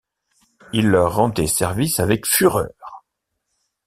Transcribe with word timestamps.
Il 0.73 0.87
leur 0.87 1.13
rendait 1.13 1.45
service 1.45 1.99
avec 1.99 2.25
fureur. 2.25 3.05